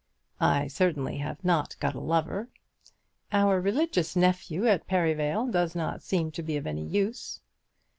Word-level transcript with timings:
"I 0.39 0.65
certainly 0.65 1.17
have 1.17 1.43
not 1.45 1.77
got 1.79 1.93
a 1.93 1.99
lover." 1.99 2.49
"Our 3.31 3.61
religious 3.61 4.15
nephew 4.15 4.65
at 4.67 4.87
Perivale 4.87 5.51
does 5.51 5.75
not 5.75 6.01
seem 6.01 6.31
to 6.31 6.41
be 6.41 6.57
of 6.57 6.65
any 6.65 6.83
use." 6.87 7.39